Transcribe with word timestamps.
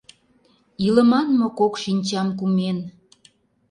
Илыман 0.85 1.27
мо 1.39 1.47
кок 1.59 1.73
шинчам 1.83 2.27
кумен? 2.39 2.77